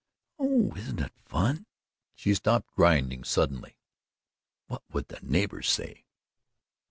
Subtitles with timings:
[0.39, 1.67] "Oh, isn't it fun?"
[2.15, 3.77] She stopped grinding suddenly.
[4.65, 6.05] "What would the neighbours say?"